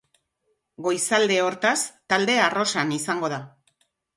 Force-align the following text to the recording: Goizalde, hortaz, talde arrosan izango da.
Goizalde, 0.85 1.37
hortaz, 1.49 1.75
talde 2.15 2.39
arrosan 2.47 2.99
izango 2.99 3.33
da. 3.37 3.43